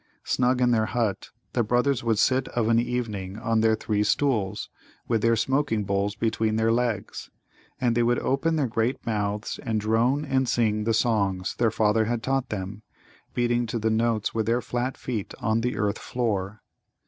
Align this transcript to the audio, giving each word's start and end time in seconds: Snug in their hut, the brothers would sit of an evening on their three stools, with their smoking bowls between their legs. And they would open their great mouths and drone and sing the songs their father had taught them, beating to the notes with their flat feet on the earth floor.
Snug 0.23 0.61
in 0.61 0.71
their 0.71 0.87
hut, 0.87 1.29
the 1.53 1.61
brothers 1.61 2.03
would 2.03 2.17
sit 2.17 2.47
of 2.47 2.69
an 2.69 2.79
evening 2.79 3.37
on 3.37 3.61
their 3.61 3.75
three 3.75 4.01
stools, 4.03 4.67
with 5.07 5.21
their 5.21 5.35
smoking 5.35 5.83
bowls 5.83 6.15
between 6.15 6.55
their 6.55 6.71
legs. 6.71 7.29
And 7.79 7.93
they 7.95 8.01
would 8.01 8.17
open 8.17 8.55
their 8.55 8.65
great 8.65 9.05
mouths 9.05 9.59
and 9.61 9.79
drone 9.79 10.25
and 10.25 10.49
sing 10.49 10.85
the 10.85 10.95
songs 10.95 11.53
their 11.57 11.69
father 11.69 12.05
had 12.05 12.23
taught 12.23 12.49
them, 12.49 12.81
beating 13.35 13.67
to 13.67 13.77
the 13.77 13.91
notes 13.91 14.33
with 14.33 14.47
their 14.47 14.59
flat 14.59 14.97
feet 14.97 15.35
on 15.39 15.61
the 15.61 15.77
earth 15.77 15.99
floor. 15.99 16.63